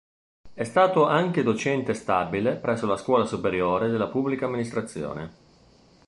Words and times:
È 0.51 0.63
stato 0.63 1.05
anche 1.05 1.43
docente 1.43 1.93
stabile 1.93 2.55
presso 2.55 2.87
la 2.87 2.97
Scuola 2.97 3.23
Superiore 3.23 3.87
della 3.89 4.07
Pubblica 4.07 4.47
Amministrazione. 4.47 5.31